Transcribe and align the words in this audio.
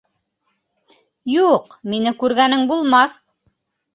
—Юҡ, 1.33 1.75
мине 1.93 2.15
күргәнең 2.23 2.65
булмаҫ. 2.71 3.21